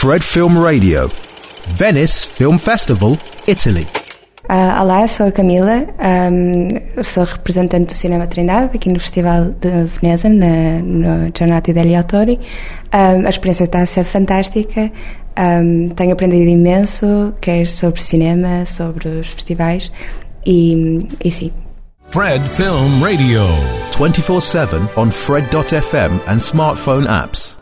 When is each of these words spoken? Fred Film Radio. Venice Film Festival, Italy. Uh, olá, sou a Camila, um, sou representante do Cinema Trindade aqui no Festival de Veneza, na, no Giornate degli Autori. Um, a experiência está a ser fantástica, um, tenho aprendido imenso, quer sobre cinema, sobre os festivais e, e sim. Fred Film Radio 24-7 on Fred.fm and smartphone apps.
Fred 0.00 0.22
Film 0.22 0.56
Radio. 0.56 1.10
Venice 1.74 2.24
Film 2.24 2.56
Festival, 2.56 3.18
Italy. 3.48 3.84
Uh, 4.48 4.80
olá, 4.80 5.08
sou 5.08 5.26
a 5.26 5.32
Camila, 5.32 5.88
um, 5.98 7.02
sou 7.02 7.24
representante 7.24 7.86
do 7.86 7.94
Cinema 7.94 8.28
Trindade 8.28 8.76
aqui 8.76 8.92
no 8.92 9.00
Festival 9.00 9.46
de 9.60 9.86
Veneza, 10.00 10.28
na, 10.28 10.78
no 10.84 11.32
Giornate 11.36 11.72
degli 11.72 11.96
Autori. 11.96 12.38
Um, 12.94 13.26
a 13.26 13.28
experiência 13.28 13.64
está 13.64 13.80
a 13.80 13.86
ser 13.86 14.04
fantástica, 14.04 14.92
um, 15.36 15.88
tenho 15.88 16.12
aprendido 16.12 16.48
imenso, 16.48 17.34
quer 17.40 17.66
sobre 17.66 18.00
cinema, 18.00 18.66
sobre 18.66 19.08
os 19.08 19.26
festivais 19.26 19.90
e, 20.46 21.00
e 21.24 21.30
sim. 21.32 21.50
Fred 22.10 22.48
Film 22.50 23.02
Radio 23.02 23.42
24-7 23.90 24.90
on 24.96 25.10
Fred.fm 25.10 26.20
and 26.28 26.38
smartphone 26.38 27.08
apps. 27.08 27.57